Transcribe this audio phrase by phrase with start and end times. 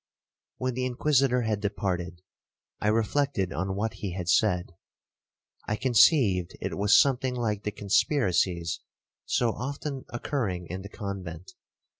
[0.57, 2.23] 'When the Inquisitor had departed,
[2.79, 4.71] I reflected on what he had said.
[5.67, 8.79] I conceived it was something like the conspiracies
[9.27, 11.51] so often occurring in the convent.